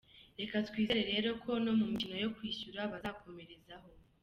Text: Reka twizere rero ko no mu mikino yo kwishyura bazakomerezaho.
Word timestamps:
Reka 0.39 0.55
twizere 0.67 1.01
rero 1.11 1.29
ko 1.43 1.51
no 1.63 1.71
mu 1.79 1.85
mikino 1.91 2.15
yo 2.23 2.29
kwishyura 2.35 2.89
bazakomerezaho. 2.91 3.89